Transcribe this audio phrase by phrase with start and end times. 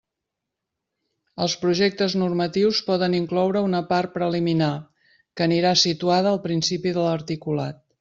[1.45, 4.73] Els projectes normatius poden incloure una part preliminar,
[5.35, 7.85] que anirà situada al principi de l'articulat.